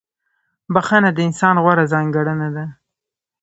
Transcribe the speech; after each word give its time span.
•بخښنه 0.73 1.09
د 1.13 1.19
انسان 1.27 1.55
غوره 1.63 1.85
ځانګړنه 1.93 2.49
ده. 2.55 2.65